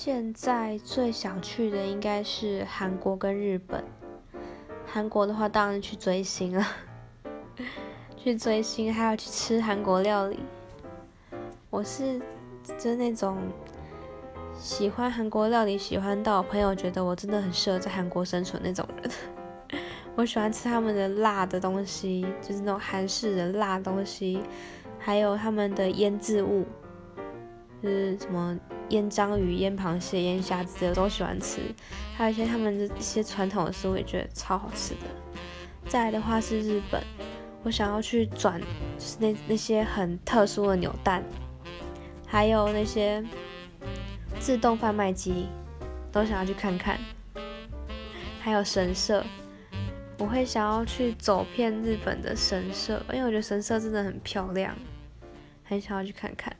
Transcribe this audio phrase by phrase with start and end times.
[0.00, 3.82] 现在最想去的应该是韩国跟日本。
[4.86, 6.64] 韩国的话，当然去追星了，
[8.16, 10.38] 去追星，还要去吃韩国料理。
[11.68, 12.16] 我是
[12.78, 13.38] 就那种
[14.56, 19.10] 喜欢韩国料理，喜欢到朋友觉得我真的很适合在韩国生存那种人。
[20.14, 24.40] 我喜欢吃他们的辣的东西，就是那种韩式的辣东西，
[24.96, 26.64] 还有他们的腌制物，
[27.82, 28.58] 就是什么
[28.90, 31.60] 腌章鱼、腌螃蟹、腌虾之类的都喜欢吃。
[32.16, 35.00] 还有一些他们的一些传统的食物，也觉得超好吃的。
[35.86, 37.02] 再来的话是日本，
[37.62, 41.22] 我想要去转，就是那那些很特殊的扭蛋，
[42.26, 43.24] 还有那些
[44.38, 45.46] 自动贩卖机，
[46.10, 46.98] 都想要去看看。
[48.40, 49.24] 还有神社。
[50.20, 54.74] 我会想要去走遍日本的神社，因为我觉得神社真的很漂亮，
[55.62, 56.52] 很想要去看看。